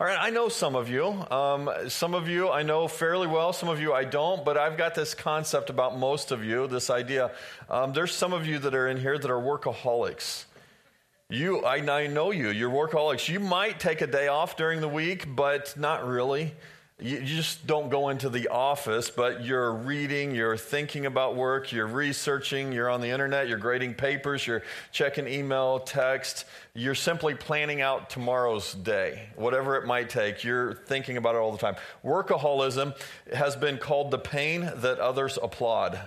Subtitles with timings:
[0.00, 1.06] All right, I know some of you.
[1.30, 4.76] Um, some of you I know fairly well, some of you I don't, but I've
[4.76, 7.30] got this concept about most of you, this idea.
[7.70, 10.46] Um, there's some of you that are in here that are workaholics.
[11.30, 13.28] You, I, I know you, you're workaholics.
[13.28, 16.54] You might take a day off during the week, but not really
[17.00, 21.88] you just don't go into the office, but you're reading, you're thinking about work, you're
[21.88, 24.62] researching, you're on the internet, you're grading papers, you're
[24.92, 30.44] checking email, text, you're simply planning out tomorrow's day, whatever it might take.
[30.44, 31.74] You're thinking about it all the time.
[32.04, 32.96] Workaholism
[33.32, 36.00] has been called the pain that others applaud.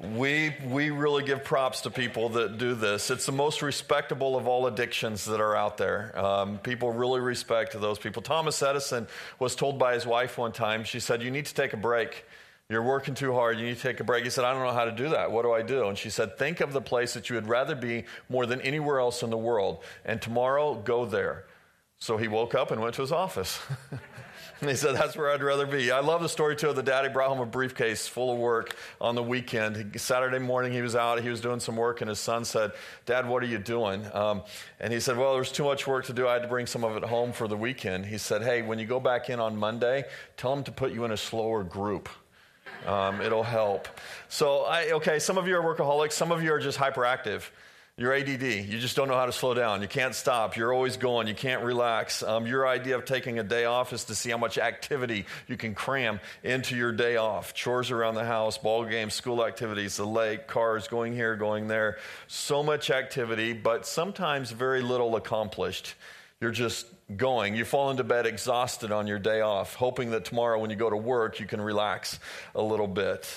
[0.00, 3.10] We, we really give props to people that do this.
[3.10, 6.18] It's the most respectable of all addictions that are out there.
[6.18, 8.22] Um, people really respect those people.
[8.22, 9.06] Thomas Edison
[9.38, 12.24] was told by his wife one time, she said, You need to take a break.
[12.70, 13.58] You're working too hard.
[13.58, 14.24] You need to take a break.
[14.24, 15.30] He said, I don't know how to do that.
[15.30, 15.88] What do I do?
[15.88, 18.98] And she said, Think of the place that you would rather be more than anywhere
[18.98, 19.84] else in the world.
[20.06, 21.44] And tomorrow, go there.
[21.98, 23.60] So he woke up and went to his office.
[24.62, 25.90] And he said, That's where I'd rather be.
[25.90, 28.76] I love the story too of the daddy brought home a briefcase full of work
[29.00, 30.00] on the weekend.
[30.00, 32.70] Saturday morning, he was out, he was doing some work, and his son said,
[33.04, 34.06] Dad, what are you doing?
[34.14, 34.42] Um,
[34.78, 36.28] and he said, Well, there's too much work to do.
[36.28, 38.06] I had to bring some of it home for the weekend.
[38.06, 40.04] He said, Hey, when you go back in on Monday,
[40.36, 42.08] tell him to put you in a slower group.
[42.86, 43.88] Um, it'll help.
[44.28, 47.42] So, I, okay, some of you are workaholics, some of you are just hyperactive.
[47.98, 48.42] You're ADD.
[48.42, 49.82] You just don't know how to slow down.
[49.82, 50.56] You can't stop.
[50.56, 51.28] You're always going.
[51.28, 52.22] You can't relax.
[52.22, 55.58] Um, your idea of taking a day off is to see how much activity you
[55.58, 57.52] can cram into your day off.
[57.52, 61.98] Chores around the house, ball games, school activities, the lake, cars, going here, going there.
[62.28, 65.94] So much activity, but sometimes very little accomplished.
[66.40, 67.54] You're just going.
[67.54, 70.88] You fall into bed exhausted on your day off, hoping that tomorrow when you go
[70.88, 72.18] to work, you can relax
[72.54, 73.28] a little bit.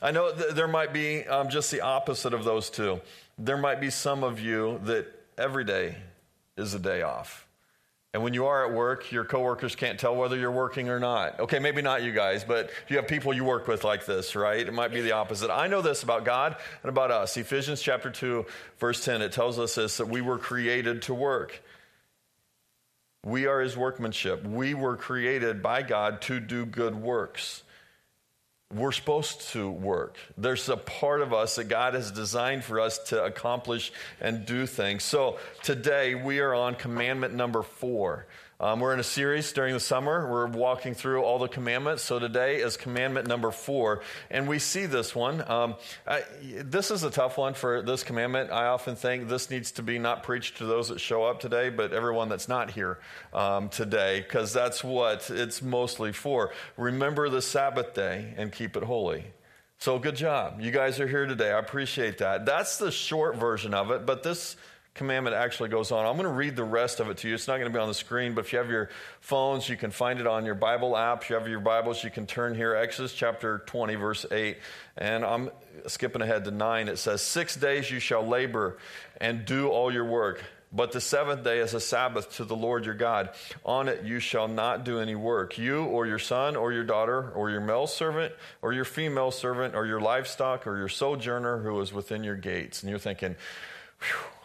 [0.00, 3.00] I know th- there might be um, just the opposite of those two
[3.40, 5.06] there might be some of you that
[5.38, 5.96] every day
[6.58, 7.46] is a day off.
[8.12, 11.40] And when you are at work, your coworkers can't tell whether you're working or not.
[11.40, 14.66] Okay, maybe not you guys, but you have people you work with like this, right?
[14.66, 15.50] It might be the opposite.
[15.50, 17.36] I know this about God and about us.
[17.36, 18.44] Ephesians chapter 2,
[18.78, 21.62] verse 10, it tells us this that we were created to work.
[23.24, 24.44] We are his workmanship.
[24.44, 27.62] We were created by God to do good works
[28.72, 30.16] we're supposed to work.
[30.38, 34.64] There's a part of us that God has designed for us to accomplish and do
[34.66, 35.02] things.
[35.02, 38.26] So today we are on commandment number four.
[38.60, 40.28] Um, we're in a series during the summer.
[40.30, 42.02] We're walking through all the commandments.
[42.02, 44.02] So today is commandment number four.
[44.30, 45.42] And we see this one.
[45.50, 45.76] Um,
[46.06, 48.50] I, this is a tough one for this commandment.
[48.50, 51.70] I often think this needs to be not preached to those that show up today,
[51.70, 52.98] but everyone that's not here
[53.32, 56.52] um, today, because that's what it's mostly for.
[56.76, 59.24] Remember the Sabbath day and keep it holy.
[59.78, 60.60] So good job.
[60.60, 61.50] You guys are here today.
[61.50, 62.44] I appreciate that.
[62.44, 64.56] That's the short version of it, but this
[65.00, 66.04] commandment actually goes on.
[66.04, 67.32] I'm going to read the rest of it to you.
[67.32, 68.90] It's not going to be on the screen, but if you have your
[69.20, 71.22] phones, you can find it on your Bible app.
[71.22, 72.76] If you have your Bibles, you can turn here.
[72.76, 74.58] Exodus chapter 20, verse 8.
[74.98, 75.52] And I'm
[75.86, 76.88] skipping ahead to 9.
[76.88, 78.76] It says, Six days you shall labor
[79.18, 80.44] and do all your work.
[80.70, 83.30] But the seventh day is a Sabbath to the Lord your God.
[83.64, 87.30] On it you shall not do any work, you or your son or your daughter
[87.30, 91.80] or your male servant or your female servant or your livestock or your sojourner who
[91.80, 92.82] is within your gates.
[92.82, 93.34] And you're thinking,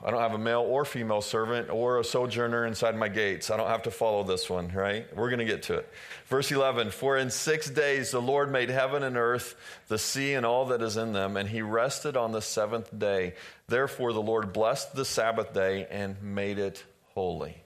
[0.06, 3.50] I don't have a male or female servant or a sojourner inside my gates.
[3.50, 5.08] I don't have to follow this one, right?
[5.18, 5.90] We're going to get to it.
[6.28, 9.56] Verse 11 For in six days the Lord made heaven and earth,
[9.88, 13.34] the sea and all that is in them, and he rested on the seventh day.
[13.68, 16.84] Therefore the Lord blessed the Sabbath day and made it
[17.16, 17.58] holy.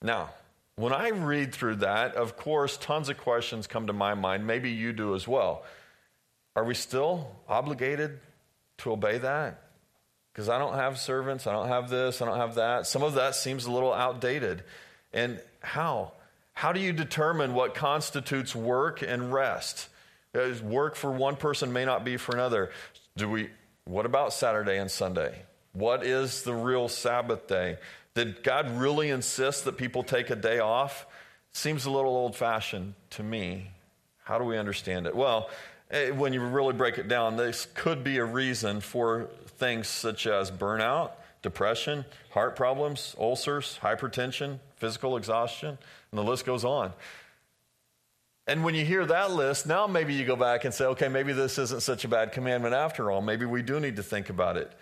[0.00, 0.30] Now,
[0.76, 4.46] when I read through that, of course, tons of questions come to my mind.
[4.46, 5.64] Maybe you do as well.
[6.54, 8.20] Are we still obligated
[8.78, 9.65] to obey that?
[10.36, 12.86] Because I don't have servants, I don't have this, I don't have that.
[12.86, 14.64] Some of that seems a little outdated.
[15.14, 16.12] And how?
[16.52, 19.88] How do you determine what constitutes work and rest?
[20.62, 22.70] Work for one person may not be for another.
[23.16, 23.48] Do we
[23.86, 25.40] what about Saturday and Sunday?
[25.72, 27.78] What is the real Sabbath day?
[28.12, 31.06] Did God really insist that people take a day off?
[31.52, 33.70] Seems a little old fashioned to me.
[34.24, 35.16] How do we understand it?
[35.16, 35.48] Well,
[35.90, 39.28] Eh, when you really break it down, this could be a reason for
[39.58, 41.12] things such as burnout,
[41.42, 45.78] depression, heart problems, ulcers, hypertension, physical exhaustion,
[46.10, 46.92] and the list goes on.
[48.48, 51.32] And when you hear that list, now maybe you go back and say, okay, maybe
[51.32, 53.20] this isn't such a bad commandment after all.
[53.20, 54.72] Maybe we do need to think about it.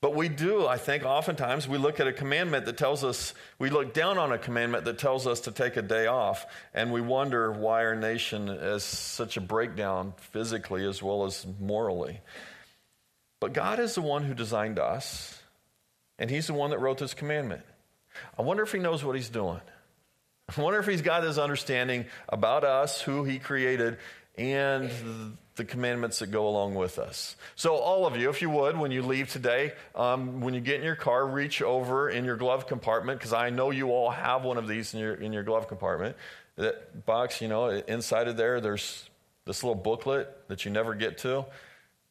[0.00, 3.68] But we do, I think, oftentimes we look at a commandment that tells us, we
[3.68, 7.02] look down on a commandment that tells us to take a day off, and we
[7.02, 12.20] wonder why our nation is such a breakdown physically as well as morally.
[13.40, 15.38] But God is the one who designed us,
[16.18, 17.62] and He's the one that wrote this commandment.
[18.38, 19.60] I wonder if He knows what He's doing.
[20.56, 23.98] I wonder if he's got his understanding about us, who he created,
[24.36, 24.90] and
[25.60, 27.36] the commandments that go along with us.
[27.54, 30.76] So, all of you, if you would, when you leave today, um, when you get
[30.76, 34.42] in your car, reach over in your glove compartment, because I know you all have
[34.42, 36.16] one of these in your, in your glove compartment.
[36.56, 39.10] That box, you know, inside of there, there's
[39.44, 41.44] this little booklet that you never get to,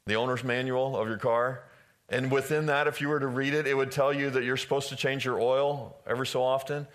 [0.06, 1.64] the owner's manual of your car.
[2.08, 4.58] And within that, if you were to read it, it would tell you that you're
[4.58, 6.86] supposed to change your oil every so often.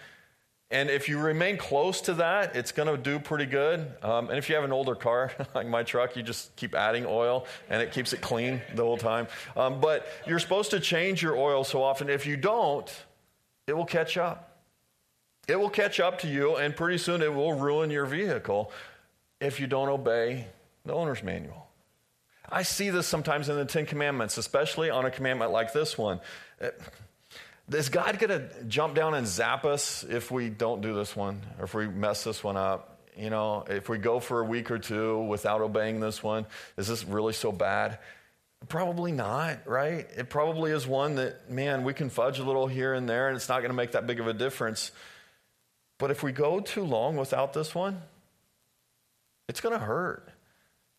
[0.75, 3.93] And if you remain close to that, it's going to do pretty good.
[4.03, 7.06] Um, and if you have an older car, like my truck, you just keep adding
[7.06, 9.29] oil and it keeps it clean the whole time.
[9.56, 12.11] Um, but you're supposed to change your oil so often.
[12.11, 12.93] If you don't,
[13.69, 14.62] it will catch up.
[15.47, 18.73] It will catch up to you, and pretty soon it will ruin your vehicle
[19.41, 20.49] if you don't obey
[20.85, 21.69] the owner's manual.
[22.50, 26.19] I see this sometimes in the Ten Commandments, especially on a commandment like this one.
[26.61, 26.70] Uh,
[27.72, 31.40] is God going to jump down and zap us if we don't do this one,
[31.58, 32.99] or if we mess this one up?
[33.16, 36.46] You know, if we go for a week or two without obeying this one,
[36.76, 37.99] is this really so bad?
[38.69, 40.06] Probably not, right?
[40.16, 43.37] It probably is one that, man, we can fudge a little here and there, and
[43.37, 44.90] it's not going to make that big of a difference.
[45.99, 48.02] But if we go too long without this one,
[49.49, 50.28] it's going to hurt.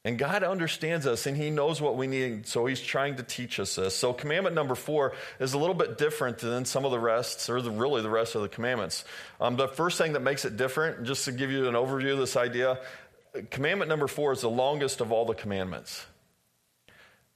[0.06, 3.60] And God understands us and He knows what we need, so He's trying to teach
[3.60, 3.96] us this.
[3.96, 7.60] So, commandment number four is a little bit different than some of the rest, or
[7.60, 9.04] the, really the rest of the commandments.
[9.42, 12.20] Um, the first thing that makes it different, just to give you an overview of
[12.20, 12.80] this idea,
[13.50, 16.06] commandment number four is the longest of all the commandments.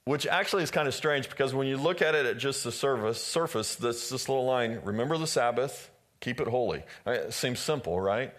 [0.06, 2.72] Which actually is kind of strange because when you look at it at just the
[2.72, 5.90] surface, surface this, this little line, remember the Sabbath,
[6.20, 6.84] keep it holy.
[7.08, 8.34] It seems simple, right?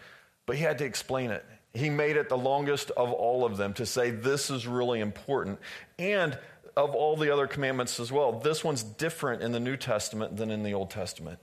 [0.47, 1.44] But he had to explain it
[1.75, 5.58] he made it the longest of all of them to say this is really important.
[5.99, 6.37] And
[6.76, 10.50] of all the other commandments as well, this one's different in the New Testament than
[10.50, 11.38] in the Old Testament.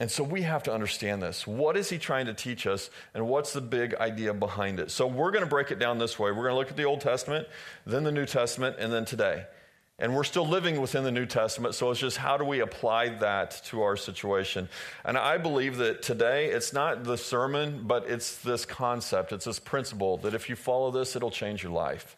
[0.00, 1.46] And so we have to understand this.
[1.46, 4.90] What is he trying to teach us, and what's the big idea behind it?
[4.90, 6.32] So we're going to break it down this way.
[6.32, 7.46] We're going to look at the Old Testament,
[7.86, 9.44] then the New Testament, and then today.
[10.02, 13.10] And we're still living within the New Testament, so it's just how do we apply
[13.20, 14.68] that to our situation?
[15.04, 19.60] And I believe that today it's not the sermon, but it's this concept, it's this
[19.60, 22.16] principle that if you follow this, it'll change your life.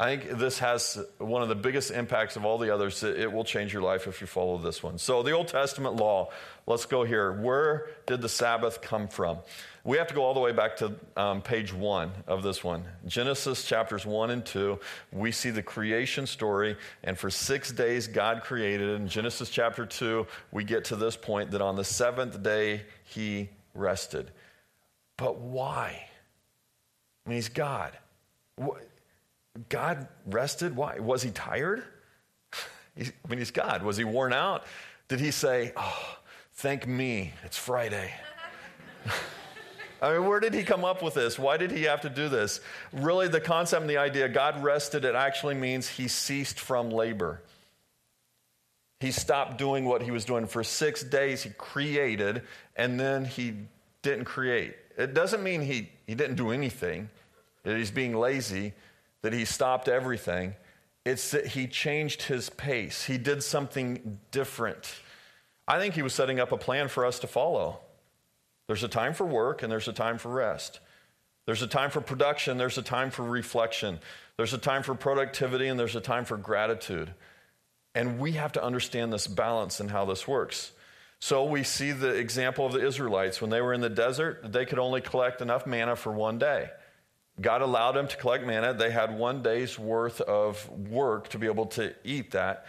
[0.00, 3.04] I think this has one of the biggest impacts of all the others.
[3.04, 4.98] It will change your life if you follow this one.
[4.98, 6.30] So, the Old Testament law,
[6.66, 7.30] let's go here.
[7.30, 9.38] Where did the Sabbath come from?
[9.84, 12.82] We have to go all the way back to um, page one of this one.
[13.06, 14.80] Genesis chapters one and two,
[15.12, 19.00] we see the creation story, and for six days God created.
[19.00, 23.48] In Genesis chapter two, we get to this point that on the seventh day he
[23.74, 24.32] rested.
[25.18, 26.08] But why?
[27.24, 27.96] I mean, he's God.
[28.56, 28.88] What?
[29.68, 30.74] God rested?
[30.74, 30.98] Why?
[30.98, 31.84] Was he tired?
[32.98, 33.82] I mean, he's God.
[33.82, 34.64] Was he worn out?
[35.08, 36.16] Did he say, Oh,
[36.54, 38.12] thank me, it's Friday?
[40.02, 41.38] I mean, where did he come up with this?
[41.38, 42.60] Why did he have to do this?
[42.92, 47.40] Really, the concept and the idea God rested, it actually means he ceased from labor.
[49.00, 50.46] He stopped doing what he was doing.
[50.46, 52.42] For six days, he created,
[52.76, 53.54] and then he
[54.02, 54.74] didn't create.
[54.98, 57.08] It doesn't mean he, he didn't do anything,
[57.64, 58.74] he's being lazy
[59.24, 60.54] that he stopped everything.
[61.06, 63.04] It's that he changed his pace.
[63.04, 64.96] He did something different.
[65.66, 67.80] I think he was setting up a plan for us to follow.
[68.66, 70.78] There's a time for work and there's a time for rest.
[71.46, 73.98] There's a time for production, there's a time for reflection.
[74.36, 77.14] There's a time for productivity and there's a time for gratitude.
[77.94, 80.72] And we have to understand this balance and how this works.
[81.18, 83.40] So we see the example of the Israelites.
[83.40, 86.68] When they were in the desert, they could only collect enough manna for one day.
[87.40, 88.74] God allowed them to collect manna.
[88.74, 92.66] They had one day's worth of work to be able to eat that.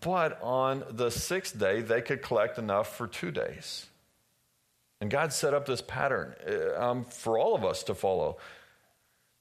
[0.00, 3.86] But on the sixth day, they could collect enough for two days.
[5.00, 8.38] And God set up this pattern uh, um, for all of us to follow.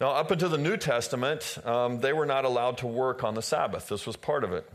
[0.01, 3.41] Now, up until the New Testament, um, they were not allowed to work on the
[3.41, 3.88] Sabbath.
[3.88, 4.70] This was part of it.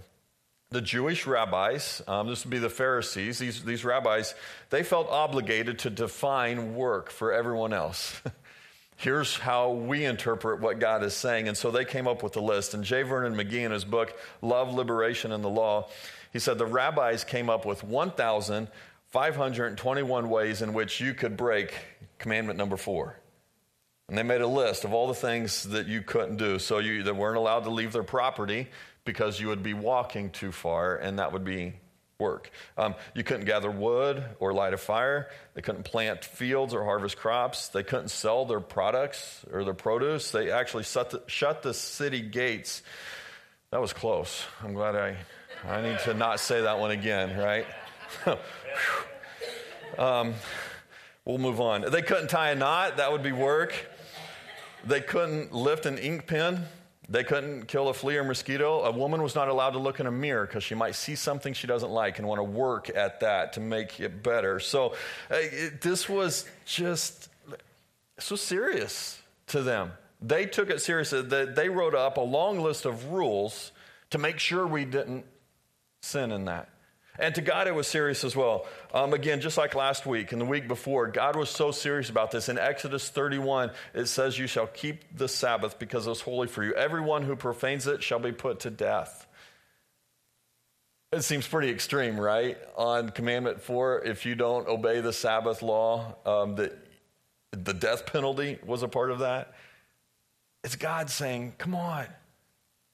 [0.71, 4.35] The Jewish rabbis, um, this would be the Pharisees, these, these rabbis,
[4.71, 8.21] they felt obligated to define work for everyone else.
[8.99, 11.49] here's how we interpret what God is saying.
[11.49, 12.75] And so they came up with a list.
[12.75, 13.01] And J.
[13.03, 15.89] Vernon McGee, in his book, Love, Liberation, and the Law,
[16.33, 21.73] he said the rabbis came up with 1,521 ways in which you could break
[22.19, 23.17] commandment number four.
[24.09, 26.59] And they made a list of all the things that you couldn't do.
[26.59, 28.69] So you that weren't allowed to leave their property
[29.05, 31.75] because you would be walking too far, and that would be
[32.19, 32.51] work.
[32.77, 35.29] Um, you couldn't gather wood or light a fire.
[35.55, 37.69] They couldn't plant fields or harvest crops.
[37.69, 40.31] They couldn't sell their products or their produce.
[40.31, 42.83] They actually shut the, shut the city gates.
[43.71, 44.45] That was close.
[44.65, 45.17] I'm glad I,
[45.69, 47.67] I need to not say that one again, right?
[49.99, 50.35] um,
[51.29, 51.85] We'll move on.
[51.91, 53.75] They couldn't tie a knot, that would be work.
[54.83, 56.65] They couldn't lift an ink pen.
[57.11, 58.83] They couldn't kill a flea or mosquito.
[58.85, 61.55] A woman was not allowed to look in a mirror because she might see something
[61.55, 64.61] she doesn't like and want to work at that to make it better.
[64.61, 64.95] So
[65.31, 67.31] uh, it, this was just
[68.19, 69.93] so serious to them.
[70.21, 71.23] They took it seriously.
[71.23, 73.73] They wrote up a long list of rules
[74.11, 75.25] to make sure we didn't
[76.03, 76.69] sin in that.
[77.19, 78.67] And to God, it was serious as well.
[78.95, 82.31] Um, again, just like last week and the week before, God was so serious about
[82.31, 82.49] this.
[82.49, 86.63] In Exodus 31, it says, You shall keep the Sabbath because it is holy for
[86.63, 86.75] you.
[86.75, 89.27] Everyone who profanes it shall be put to death.
[91.11, 92.59] It seems pretty extreme, right?
[92.77, 96.77] On Commandment 4, if you don't obey the Sabbath law, um, that
[97.51, 99.55] the death penalty was a part of that.
[100.63, 102.07] It's God saying, Come on.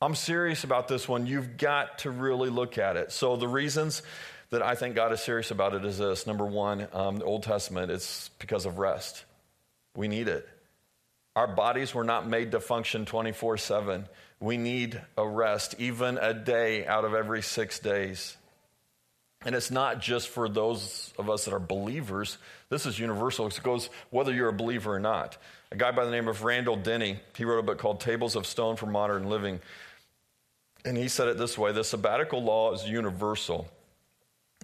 [0.04, 1.26] I'm serious about this one.
[1.26, 3.11] You've got to really look at it.
[3.11, 4.02] So, the reasons
[4.50, 7.42] that I think God is serious about it is this number one, um, the Old
[7.42, 9.25] Testament, it's because of rest.
[9.96, 10.46] We need it.
[11.34, 14.06] Our bodies were not made to function 24 7.
[14.40, 18.37] We need a rest, even a day out of every six days.
[19.46, 22.37] And it's not just for those of us that are believers.
[22.68, 23.46] This is universal.
[23.46, 25.38] It goes whether you're a believer or not.
[25.73, 28.46] A guy by the name of Randall Denny, he wrote a book called Tables of
[28.46, 29.61] Stone for Modern Living.
[30.84, 33.68] And he said it this way the sabbatical law is universal,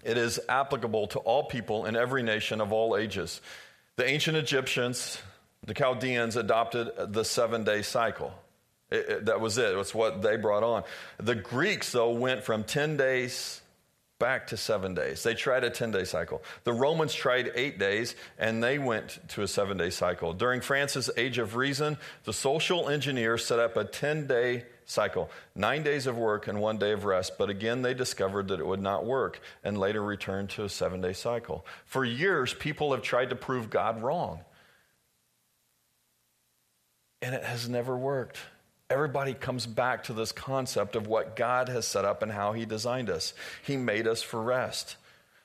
[0.05, 3.41] it is applicable to all people in every nation of all ages.
[3.97, 5.21] The ancient Egyptians,
[5.67, 8.33] the Chaldeans adopted the seven day cycle.
[8.91, 9.75] It, it, that was it.
[9.75, 10.85] That's what they brought on.
[11.19, 13.61] The Greeks, though, went from 10 days
[14.21, 15.25] back to seven days.
[15.25, 16.45] They tried a 10 day cycle.
[16.63, 20.33] The Romans tried eight days, and they went to a seven day cycle.
[20.33, 25.83] During France's Age of Reason, the social engineers set up a 10 day cycle nine
[25.83, 27.39] days of work and one day of rest.
[27.39, 31.01] But again, they discovered that it would not work and later returned to a seven
[31.01, 31.65] day cycle.
[31.87, 34.41] For years, people have tried to prove God wrong,
[37.23, 38.39] and it has never worked.
[38.91, 42.65] Everybody comes back to this concept of what God has set up and how He
[42.65, 43.33] designed us.
[43.65, 44.97] He made us for rest.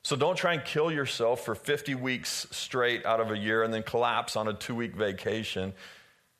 [0.02, 3.74] So don't try and kill yourself for 50 weeks straight out of a year and
[3.74, 5.74] then collapse on a two week vacation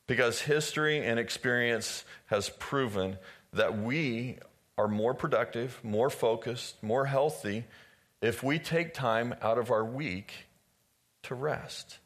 [0.06, 3.18] because history and experience has proven
[3.52, 4.38] that we
[4.78, 7.64] are more productive, more focused, more healthy
[8.20, 10.32] if we take time out of our week
[11.22, 11.98] to rest.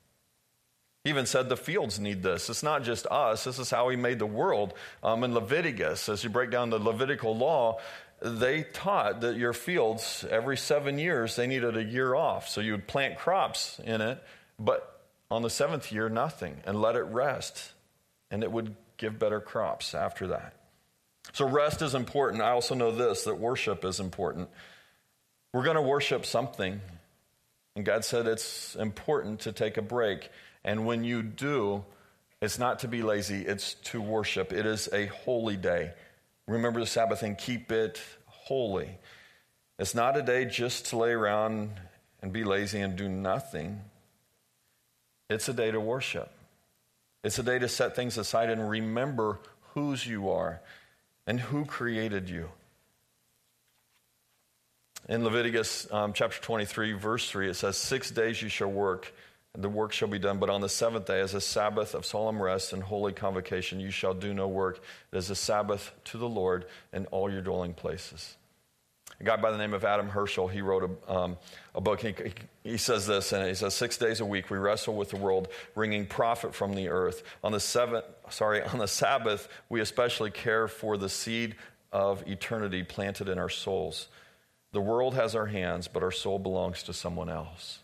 [1.04, 2.50] He even said the fields need this.
[2.50, 4.75] It's not just us, this is how he made the world.
[5.02, 7.78] Um, in Leviticus, as you break down the Levitical law,
[8.21, 12.49] they taught that your fields, every seven years, they needed a year off.
[12.49, 14.23] So you would plant crops in it,
[14.59, 17.73] but on the seventh year, nothing, and let it rest
[18.30, 20.54] and it would give better crops after that.
[21.33, 22.42] So, rest is important.
[22.42, 24.49] I also know this that worship is important.
[25.52, 26.80] We're going to worship something,
[27.76, 30.28] and God said it's important to take a break.
[30.64, 31.85] And when you do,
[32.40, 34.52] it's not to be lazy, it's to worship.
[34.52, 35.93] It is a holy day.
[36.47, 38.99] Remember the Sabbath and keep it holy.
[39.79, 41.71] It's not a day just to lay around
[42.23, 43.81] and be lazy and do nothing,
[45.29, 46.31] it's a day to worship.
[47.23, 49.38] It's a day to set things aside and remember
[49.75, 50.61] whose you are
[51.26, 52.50] and who created you.
[55.09, 59.12] In Leviticus um, chapter 23, verse 3, it says, Six days you shall work,
[59.54, 60.38] the work shall be done.
[60.38, 63.90] But on the seventh day, as a Sabbath of solemn rest and holy convocation, you
[63.90, 64.80] shall do no work.
[65.12, 68.37] It is a Sabbath to the Lord in all your dwelling places
[69.21, 71.37] a guy by the name of Adam Herschel, he wrote a, um,
[71.75, 72.00] a book.
[72.00, 72.14] He,
[72.64, 75.49] he, says this, and he says, Six days a week we wrestle with the world,
[75.75, 77.23] bringing profit from the earth.
[77.45, 81.54] On the seventh, sorry, on the Sabbath, we especially care for the seed
[81.92, 84.09] of eternity planted in our souls.
[84.73, 87.80] The world has our hands, but our soul belongs to someone else.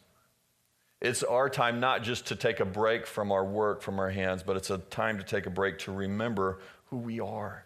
[1.06, 4.42] It's our time not just to take a break from our work, from our hands,
[4.42, 7.64] but it's a time to take a break to remember who we are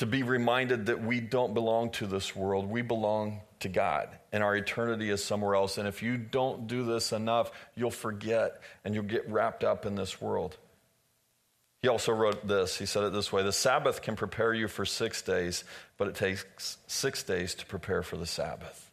[0.00, 2.70] to be reminded that we don't belong to this world.
[2.70, 5.76] We belong to God, and our eternity is somewhere else.
[5.76, 9.96] And if you don't do this enough, you'll forget and you'll get wrapped up in
[9.96, 10.56] this world.
[11.82, 12.78] He also wrote this.
[12.78, 15.64] He said it this way The Sabbath can prepare you for six days,
[15.98, 18.90] but it takes six days to prepare for the Sabbath.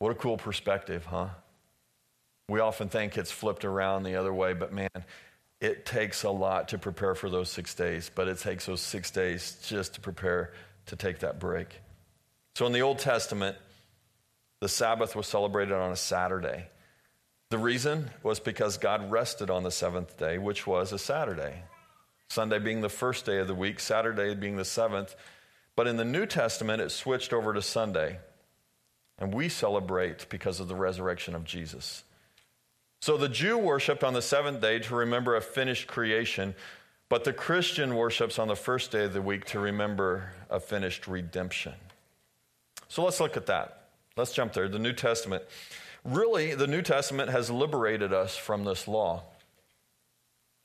[0.00, 1.28] What a cool perspective, huh?
[2.48, 4.88] We often think it's flipped around the other way, but man,
[5.60, 9.10] it takes a lot to prepare for those six days, but it takes those six
[9.10, 10.52] days just to prepare
[10.86, 11.68] to take that break.
[12.54, 13.56] So in the Old Testament,
[14.60, 16.68] the Sabbath was celebrated on a Saturday.
[17.50, 21.62] The reason was because God rested on the seventh day, which was a Saturday.
[22.28, 25.14] Sunday being the first day of the week, Saturday being the seventh.
[25.76, 28.18] But in the New Testament, it switched over to Sunday.
[29.18, 32.02] And we celebrate because of the resurrection of Jesus.
[33.06, 36.56] So the Jew worshiped on the seventh day to remember a finished creation,
[37.08, 41.06] but the Christian worships on the first day of the week to remember a finished
[41.06, 41.74] redemption.
[42.88, 43.90] So let's look at that.
[44.16, 44.66] Let's jump there.
[44.68, 45.44] The New Testament.
[46.02, 49.22] Really, the New Testament has liberated us from this law.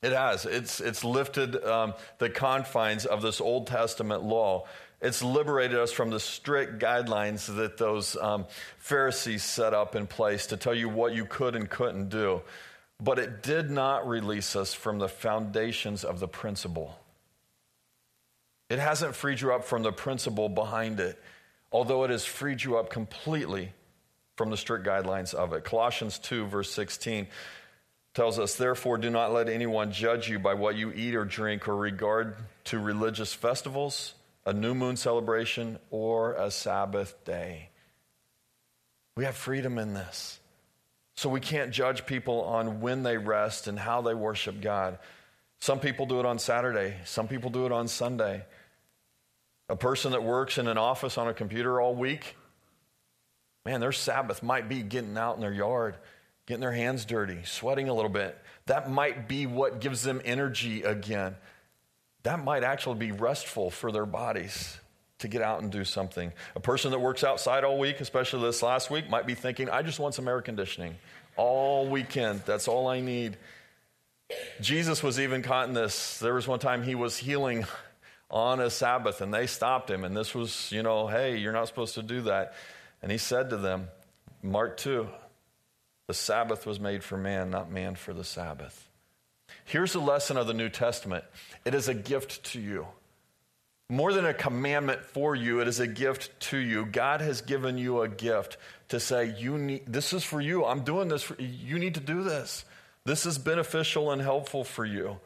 [0.02, 0.48] It has.
[0.48, 4.66] It's, it's lifted um, the confines of this Old Testament law.
[5.02, 8.46] It's liberated us from the strict guidelines that those um,
[8.78, 12.42] Pharisees set up in place to tell you what you could and couldn't do.
[13.00, 17.00] But it did not release us from the foundations of the principle.
[18.70, 21.20] It hasn't freed you up from the principle behind it,
[21.72, 23.74] although it has freed you up completely
[24.38, 25.64] from the strict guidelines of it.
[25.64, 27.28] Colossians 2, verse 16
[28.14, 31.68] tells us, Therefore, do not let anyone judge you by what you eat or drink
[31.68, 34.14] or regard to religious festivals,
[34.46, 37.70] a new moon celebration, or a Sabbath day.
[39.16, 40.40] We have freedom in this.
[41.16, 44.98] So we can't judge people on when they rest and how they worship God.
[45.60, 48.46] Some people do it on Saturday, some people do it on Sunday.
[49.70, 52.36] A person that works in an office on a computer all week,
[53.66, 55.96] man, their Sabbath might be getting out in their yard
[56.52, 58.38] getting their hands dirty, sweating a little bit.
[58.66, 61.36] That might be what gives them energy again.
[62.24, 64.78] That might actually be restful for their bodies
[65.20, 66.34] to get out and do something.
[66.56, 69.82] A person that works outside all week, especially this last week, might be thinking, I
[69.82, 70.96] just want some air conditioning
[71.36, 72.42] all weekend.
[72.46, 73.38] That's all I need.
[74.62, 76.20] Jesus was even caught in this.
[76.20, 77.66] There was one time he was healing
[78.30, 80.04] on a Sabbath and they stopped him.
[80.04, 82.54] And this was, you know, hey, you're not supposed to do that.
[83.02, 83.90] And he said to them,
[84.42, 85.08] Mark 2,
[86.08, 88.90] the Sabbath was made for man, not man for the Sabbath.
[89.66, 91.24] Here's the lesson of the New Testament
[91.66, 92.88] it is a gift to you.
[93.90, 96.86] More than a commandment for you, it is a gift to you.
[96.86, 98.56] God has given you a gift
[98.88, 100.64] to say, you need, This is for you.
[100.64, 101.24] I'm doing this.
[101.24, 102.64] For, you need to do this.
[103.04, 105.20] This is beneficial and helpful for you.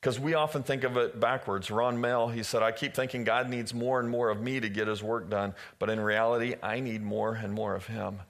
[0.00, 1.70] Because we often think of it backwards.
[1.70, 4.68] Ron Mehl, he said, I keep thinking God needs more and more of me to
[4.68, 8.20] get his work done, but in reality, I need more and more of him.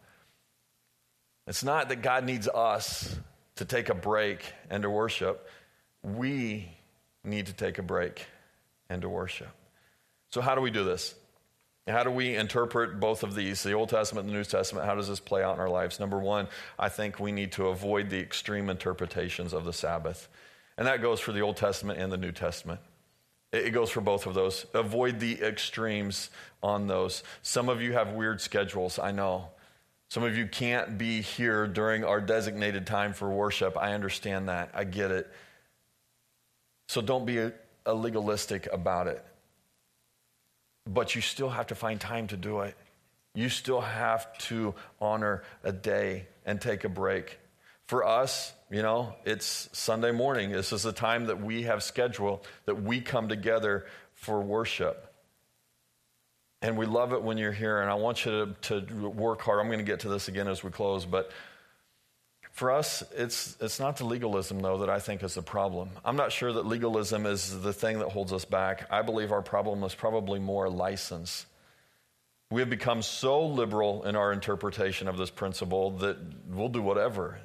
[1.46, 3.16] It's not that God needs us
[3.58, 4.40] to take a break
[4.70, 5.48] and to worship.
[6.02, 6.70] We
[7.24, 8.26] need to take a break
[8.88, 9.50] and to worship.
[10.32, 11.14] So, how do we do this?
[11.86, 14.86] How do we interpret both of these, the Old Testament and the New Testament?
[14.86, 15.98] How does this play out in our lives?
[15.98, 20.28] Number one, I think we need to avoid the extreme interpretations of the Sabbath.
[20.76, 22.80] And that goes for the Old Testament and the New Testament.
[23.52, 24.66] It goes for both of those.
[24.74, 26.28] Avoid the extremes
[26.62, 27.22] on those.
[27.40, 29.48] Some of you have weird schedules, I know.
[30.10, 33.76] Some of you can't be here during our designated time for worship.
[33.76, 34.70] I understand that.
[34.72, 35.30] I get it.
[36.88, 37.52] So don't be a,
[37.84, 39.22] a legalistic about it.
[40.86, 42.74] But you still have to find time to do it.
[43.34, 47.38] You still have to honor a day and take a break.
[47.86, 50.50] For us, you know, it's Sunday morning.
[50.52, 55.07] This is the time that we have scheduled that we come together for worship.
[56.60, 59.60] And we love it when you're here, and I want you to, to work hard.
[59.60, 61.30] I'm going to get to this again as we close, but
[62.50, 65.90] for us, it's, it's not the legalism, though, that I think is the problem.
[66.04, 68.88] I'm not sure that legalism is the thing that holds us back.
[68.90, 71.46] I believe our problem is probably more license.
[72.50, 76.16] We have become so liberal in our interpretation of this principle that
[76.48, 77.38] we'll do whatever.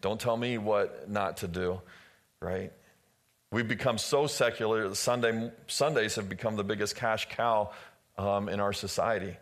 [0.00, 1.80] Don't tell me what not to do,
[2.40, 2.72] right?
[3.50, 4.94] We've become so secular.
[4.94, 7.72] Sunday, Sundays have become the biggest cash cow
[8.16, 9.36] um, in our society.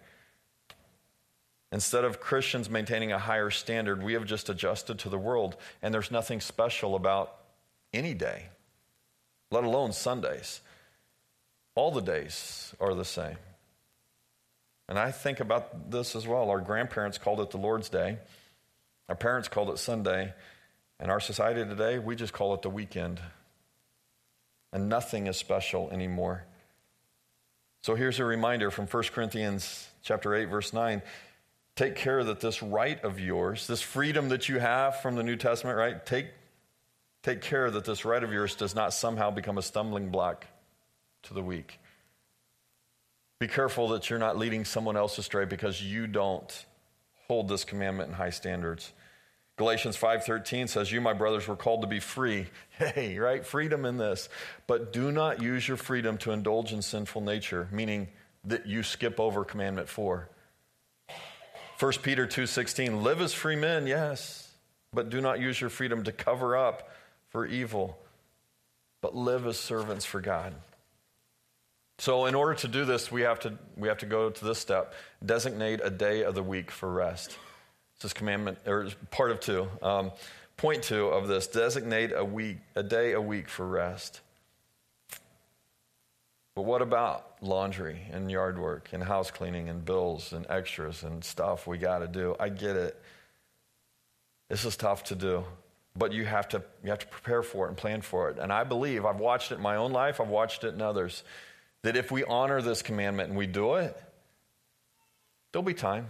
[1.72, 5.92] Instead of Christians maintaining a higher standard, we have just adjusted to the world, and
[5.92, 7.34] there's nothing special about
[7.94, 8.44] any day,
[9.50, 10.60] let alone Sundays.
[11.74, 13.38] All the days are the same.
[14.88, 16.50] And I think about this as well.
[16.50, 18.18] Our grandparents called it the Lord's Day,
[19.08, 20.34] our parents called it Sunday,
[21.00, 23.20] and our society today, we just call it the weekend.
[24.72, 26.44] And nothing is special anymore.
[27.82, 31.02] So here's a reminder from 1 Corinthians chapter 8 verse 9.
[31.74, 35.36] Take care that this right of yours, this freedom that you have from the New
[35.36, 36.04] Testament, right?
[36.06, 36.28] Take
[37.24, 40.46] take care that this right of yours does not somehow become a stumbling block
[41.24, 41.80] to the weak.
[43.40, 46.66] Be careful that you're not leading someone else astray because you don't
[47.26, 48.92] hold this commandment in high standards.
[49.56, 53.46] Galatians 5:13 says, "You my brothers were called to be free." Hey, right?
[53.46, 54.28] Freedom in this.
[54.66, 58.08] But do not use your freedom to indulge in sinful nature, meaning
[58.44, 60.28] that you skip over commandment 4.
[61.78, 64.52] 1 Peter 2:16, "Live as free men, yes,
[64.92, 66.90] but do not use your freedom to cover up
[67.28, 67.98] for evil,
[69.00, 70.54] but live as servants for God."
[71.98, 74.58] So in order to do this, we have to we have to go to this
[74.58, 77.38] step, designate a day of the week for rest.
[78.02, 79.68] This is commandment, or part of two.
[79.80, 80.10] Um,
[80.56, 84.20] point two of this designate a week, a day a week for rest.
[86.56, 91.22] But what about laundry and yard work and house cleaning and bills and extras and
[91.22, 92.34] stuff we got to do?
[92.40, 93.00] I get it.
[94.48, 95.44] This is tough to do,
[95.96, 98.38] but you have to you have to prepare for it and plan for it.
[98.40, 101.22] And I believe I've watched it in my own life, I've watched it in others,
[101.82, 103.96] that if we honor this commandment and we do it,
[105.52, 106.08] there'll be time.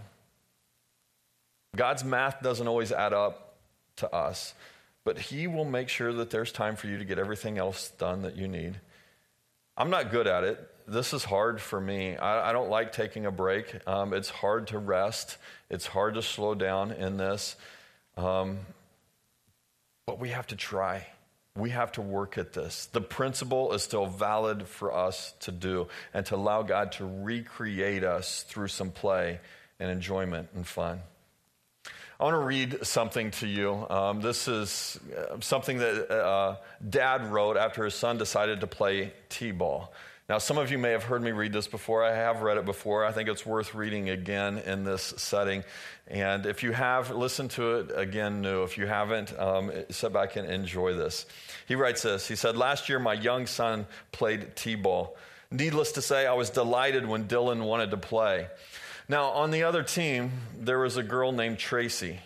[1.74, 3.56] God's math doesn't always add up
[3.96, 4.54] to us,
[5.04, 8.22] but He will make sure that there's time for you to get everything else done
[8.22, 8.78] that you need.
[9.76, 10.68] I'm not good at it.
[10.86, 12.16] This is hard for me.
[12.16, 13.74] I, I don't like taking a break.
[13.88, 15.38] Um, it's hard to rest,
[15.70, 17.56] it's hard to slow down in this.
[18.18, 18.58] Um,
[20.04, 21.06] but we have to try.
[21.56, 22.86] We have to work at this.
[22.86, 28.04] The principle is still valid for us to do and to allow God to recreate
[28.04, 29.40] us through some play
[29.78, 31.00] and enjoyment and fun.
[32.22, 33.84] I want to read something to you.
[33.90, 36.54] Um, this is uh, something that uh,
[36.88, 39.92] dad wrote after his son decided to play t ball.
[40.28, 42.04] Now, some of you may have heard me read this before.
[42.04, 43.04] I have read it before.
[43.04, 45.64] I think it's worth reading again in this setting.
[46.06, 48.62] And if you have, listen to it again new.
[48.62, 51.26] If you haven't, um, sit back and enjoy this.
[51.66, 55.16] He writes this He said, Last year, my young son played t ball.
[55.50, 58.46] Needless to say, I was delighted when Dylan wanted to play.
[59.12, 62.20] Now, on the other team, there was a girl named Tracy.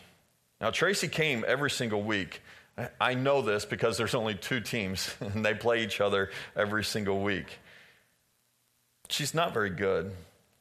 [0.61, 2.41] Now, Tracy came every single week.
[3.01, 7.23] I know this because there's only two teams and they play each other every single
[7.25, 7.59] week.
[9.09, 10.13] She's not very good.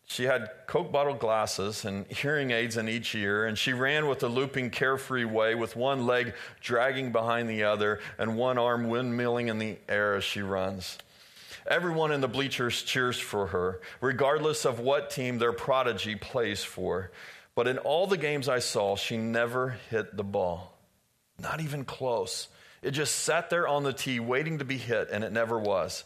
[0.08, 4.24] She had Coke bottle glasses and hearing aids in each ear, and she ran with
[4.24, 9.48] a looping, carefree way with one leg dragging behind the other and one arm windmilling
[9.48, 10.98] in the air as she runs.
[11.68, 17.12] Everyone in the bleachers cheers for her, regardless of what team their prodigy plays for.
[17.56, 20.78] But in all the games I saw, she never hit the ball.
[21.40, 22.50] Not even close.
[22.84, 26.04] It just sat there on the tee waiting to be hit, and it never was.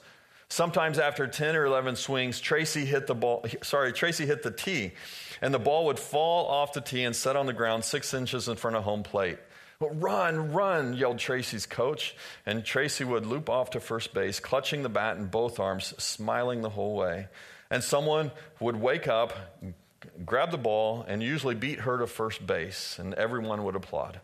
[0.47, 4.93] Sometimes after 10 or 11 swings, Tracy hit the ball, sorry, Tracy hit the tee,
[5.41, 8.47] and the ball would fall off the tee and set on the ground six inches
[8.47, 9.37] in front of home plate.
[9.79, 12.15] But run, run, yelled Tracy's coach.
[12.45, 16.61] And Tracy would loop off to first base, clutching the bat in both arms, smiling
[16.61, 17.27] the whole way.
[17.71, 19.33] And someone would wake up,
[20.25, 24.19] grab the ball, and usually beat her to first base, and everyone would applaud.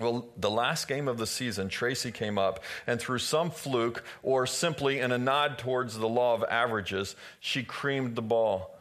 [0.00, 4.46] Well, the last game of the season, Tracy came up, and through some fluke or
[4.46, 8.79] simply in a nod towards the law of averages, she creamed the ball.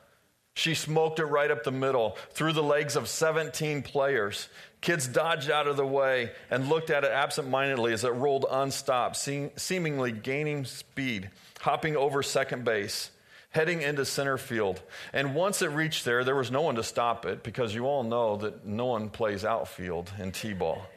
[0.55, 4.49] She smoked it right up the middle through the legs of 17 players.
[4.81, 9.15] Kids dodged out of the way and looked at it absentmindedly as it rolled unstopped,
[9.15, 11.29] seemingly gaining speed,
[11.61, 13.11] hopping over second base,
[13.51, 14.81] heading into center field.
[15.13, 18.03] And once it reached there, there was no one to stop it because you all
[18.03, 20.87] know that no one plays outfield in T ball.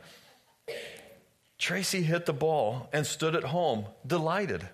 [1.58, 4.68] Tracy hit the ball and stood at home, delighted.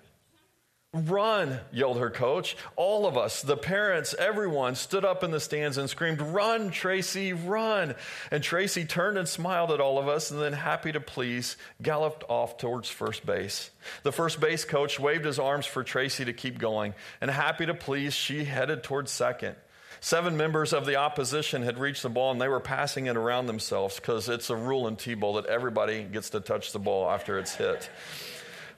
[0.91, 2.57] Run, yelled her coach.
[2.75, 7.31] All of us, the parents, everyone stood up in the stands and screamed, Run, Tracy,
[7.31, 7.93] run.
[8.31, 12.23] And Tracy turned and smiled at all of us and then, happy to please, galloped
[12.27, 13.69] off towards first base.
[14.01, 17.75] The first base coach waved his arms for Tracy to keep going, and happy to
[17.75, 19.57] please, she headed towards second.
[20.01, 23.45] Seven members of the opposition had reached the ball and they were passing it around
[23.45, 27.11] themselves because it's a rule in T ball that everybody gets to touch the ball
[27.11, 27.89] after it's hit.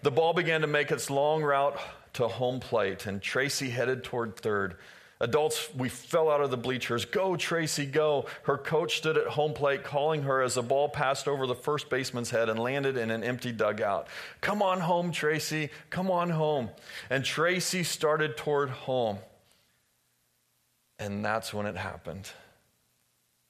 [0.02, 1.80] The ball began to make its long route
[2.14, 4.76] to home plate, and Tracy headed toward third.
[5.22, 7.06] Adults, we fell out of the bleachers.
[7.06, 8.26] Go, Tracy, go.
[8.42, 11.92] Her coach stood at home plate, calling her as the ball passed over the first
[11.92, 14.08] baseman's head and landed in an empty dugout.
[14.42, 15.70] Come on home, Tracy.
[15.92, 16.72] Come on home.
[17.08, 19.20] And Tracy started toward home.
[20.98, 22.32] And that's when it happened.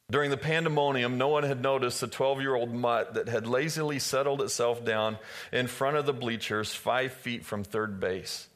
[0.10, 3.98] During the pandemonium, no one had noticed the 12 year old mutt that had lazily
[3.98, 5.18] settled itself down
[5.54, 8.50] in front of the bleachers, five feet from third base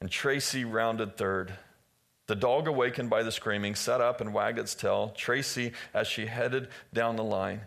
[0.00, 1.54] and Tracy rounded third.
[2.26, 5.12] The dog, awakened by the screaming, sat up and wagged its tail.
[5.16, 7.62] Tracy, as she headed down the line,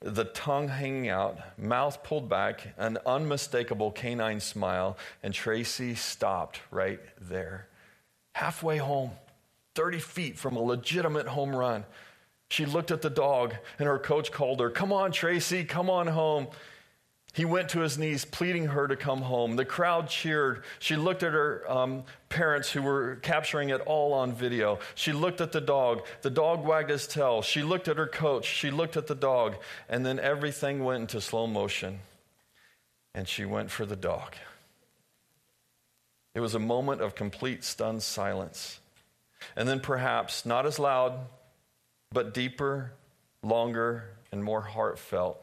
[0.00, 7.00] the tongue hanging out, mouth pulled back, an unmistakable canine smile, and Tracy stopped right
[7.20, 7.68] there.
[8.34, 9.12] Halfway home,
[9.76, 11.84] 30 feet from a legitimate home run.
[12.48, 16.08] She looked at the dog, and her coach called her, Come on, Tracy, come on
[16.08, 16.48] home.
[17.34, 19.56] He went to his knees, pleading her to come home.
[19.56, 20.64] The crowd cheered.
[20.78, 24.80] She looked at her um, parents who were capturing it all on video.
[24.94, 26.02] She looked at the dog.
[26.20, 27.40] The dog wagged his tail.
[27.40, 28.44] She looked at her coach.
[28.44, 29.56] She looked at the dog.
[29.88, 32.00] And then everything went into slow motion.
[33.14, 34.34] And she went for the dog.
[36.34, 38.78] It was a moment of complete stunned silence.
[39.56, 41.18] And then perhaps, not as loud,
[42.12, 42.92] but deeper
[43.42, 45.42] longer and more heartfelt,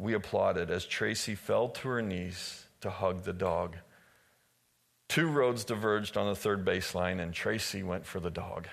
[0.00, 3.76] we applauded as Tracy fell to her knees to hug the dog.
[5.08, 8.68] Two roads diverged on the third baseline, and Tracy went for the dog.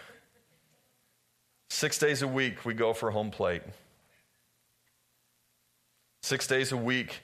[1.69, 3.63] Six days a week, we go for home plate.
[6.23, 7.21] Six days a week,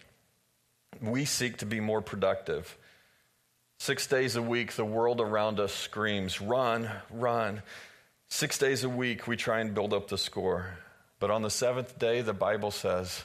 [1.02, 2.78] we seek to be more productive.
[3.80, 7.64] Six days a week, the world around us screams, run, run.
[8.30, 10.78] Six days a week, we try and build up the score.
[11.20, 13.24] But on the seventh day, the Bible says,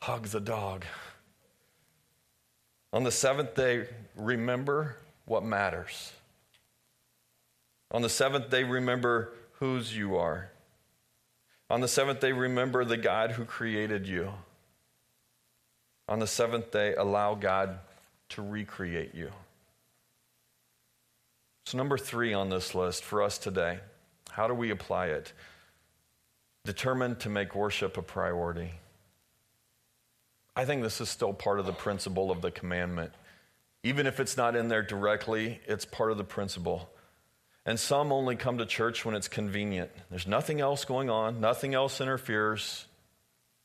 [0.00, 0.84] hug the dog.
[2.92, 6.12] On the seventh day, remember what matters.
[7.90, 10.50] On the seventh day, remember whose you are.
[11.68, 14.32] On the seventh day, remember the God who created you.
[16.08, 17.78] On the seventh day, allow God
[18.30, 19.30] to recreate you.
[21.64, 23.80] So, number three on this list for us today
[24.30, 25.32] how do we apply it?
[26.66, 28.72] Determined to make worship a priority.
[30.56, 33.12] I think this is still part of the principle of the commandment.
[33.82, 36.90] Even if it's not in there directly, it's part of the principle.
[37.66, 39.90] And some only come to church when it's convenient.
[40.08, 42.86] There's nothing else going on, nothing else interferes,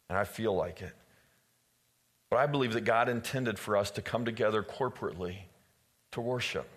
[0.10, 0.94] and I feel like it.
[2.30, 5.38] But I believe that God intended for us to come together corporately
[6.12, 6.68] to worship.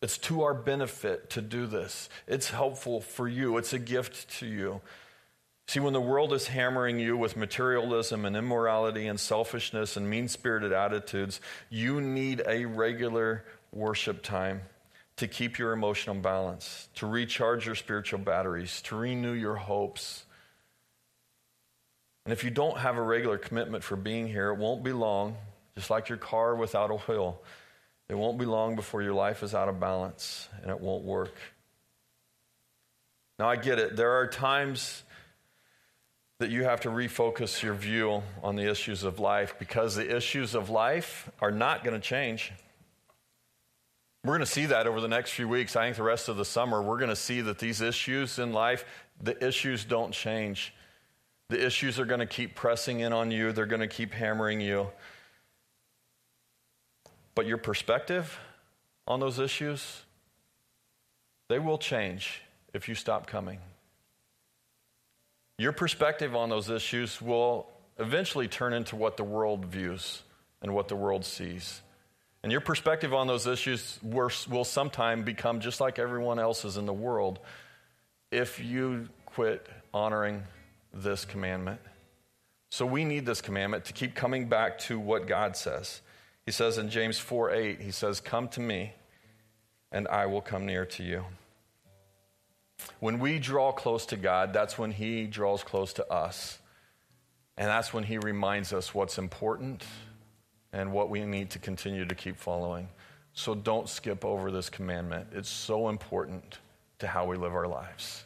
[0.00, 2.08] It's to our benefit to do this.
[2.26, 4.80] It's helpful for you, it's a gift to you.
[5.68, 10.28] See, when the world is hammering you with materialism and immorality and selfishness and mean
[10.28, 14.62] spirited attitudes, you need a regular worship time
[15.16, 20.24] to keep your emotional balance, to recharge your spiritual batteries, to renew your hopes.
[22.24, 25.36] And if you don't have a regular commitment for being here, it won't be long,
[25.74, 27.42] just like your car without oil.
[28.08, 31.34] It won't be long before your life is out of balance and it won't work.
[33.38, 33.96] Now, I get it.
[33.96, 35.02] There are times
[36.38, 40.54] that you have to refocus your view on the issues of life because the issues
[40.54, 42.52] of life are not going to change.
[44.22, 45.76] We're going to see that over the next few weeks.
[45.76, 48.52] I think the rest of the summer, we're going to see that these issues in
[48.52, 48.84] life,
[49.22, 50.74] the issues don't change.
[51.48, 54.60] The issues are going to keep pressing in on you, they're going to keep hammering
[54.60, 54.88] you.
[57.36, 58.38] But your perspective
[59.06, 60.02] on those issues,
[61.48, 62.42] they will change
[62.74, 63.60] if you stop coming.
[65.58, 67.66] Your perspective on those issues will
[67.98, 70.22] eventually turn into what the world views
[70.60, 71.80] and what the world sees.
[72.42, 76.92] And your perspective on those issues will sometime become just like everyone else's in the
[76.92, 77.38] world
[78.30, 80.42] if you quit honoring
[80.92, 81.80] this commandment.
[82.70, 86.02] So we need this commandment to keep coming back to what God says.
[86.44, 88.92] He says in James 4 8, he says, Come to me,
[89.90, 91.24] and I will come near to you.
[93.00, 96.58] When we draw close to God, that's when He draws close to us.
[97.56, 99.84] And that's when He reminds us what's important
[100.72, 102.88] and what we need to continue to keep following.
[103.32, 105.28] So don't skip over this commandment.
[105.32, 106.58] It's so important
[106.98, 108.24] to how we live our lives.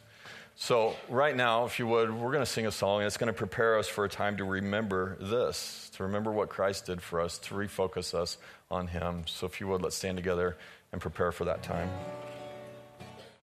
[0.55, 3.33] So, right now, if you would, we're going to sing a song, and it's going
[3.33, 7.19] to prepare us for a time to remember this, to remember what Christ did for
[7.19, 8.37] us, to refocus us
[8.69, 9.23] on Him.
[9.25, 10.57] So, if you would, let's stand together
[10.91, 11.89] and prepare for that time.